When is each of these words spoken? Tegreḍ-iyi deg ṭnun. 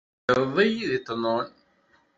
Tegreḍ-iyi 0.25 0.85
deg 0.93 1.01
ṭnun. 1.09 1.47